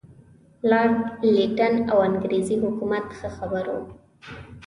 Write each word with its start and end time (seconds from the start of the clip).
لارډ 0.69 0.97
لیټن 1.35 1.73
او 1.91 1.97
انګریزي 2.09 2.55
حکومت 2.63 3.05
ښه 3.17 3.29
خبر 3.37 3.65
وو. 3.73 3.83